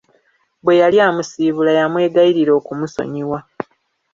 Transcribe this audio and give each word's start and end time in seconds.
Bwe 0.63 0.73
yali 0.81 0.97
amusiibula 1.07 1.71
yamwegayirira 1.79 2.51
okumusonyiwa. 2.59 3.39